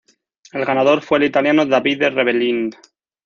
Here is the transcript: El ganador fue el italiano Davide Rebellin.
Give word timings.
El 0.51 0.65
ganador 0.65 1.03
fue 1.03 1.19
el 1.19 1.25
italiano 1.25 1.63
Davide 1.63 2.09
Rebellin. 2.09 2.71